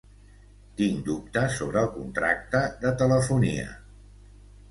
Tinc 0.79 1.01
dubtes 1.09 1.57
sobre 1.59 1.83
el 1.83 1.91
contracte 1.97 2.61
de 2.85 2.93
telefonia. 3.05 3.67